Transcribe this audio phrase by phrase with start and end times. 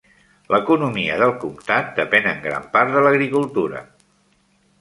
[0.53, 3.83] L'economia del comtat depèn en gran part de l'agricultura.